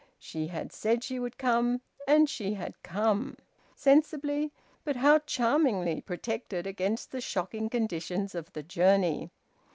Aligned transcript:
She 0.17 0.47
had 0.47 0.73
said 0.73 1.03
she 1.03 1.19
would 1.19 1.37
come, 1.37 1.79
and 2.07 2.27
she 2.27 2.55
had 2.55 2.73
come, 2.81 3.37
sensibly, 3.75 4.51
but 4.83 4.95
how 4.95 5.19
charmingly, 5.19 6.01
protected 6.01 6.65
against 6.65 7.11
the 7.11 7.21
shocking 7.21 7.69
conditions 7.69 8.33
of 8.33 8.51
the 8.53 8.63
journey. 8.63 9.29